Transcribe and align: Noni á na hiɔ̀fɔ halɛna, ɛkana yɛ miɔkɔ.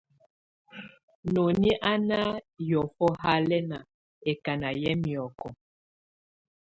Noni 1.33 1.69
á 1.89 1.91
na 2.09 2.19
hiɔ̀fɔ 2.65 3.07
halɛna, 3.23 3.77
ɛkana 4.29 4.69
yɛ 4.81 4.91
miɔkɔ. 5.01 5.47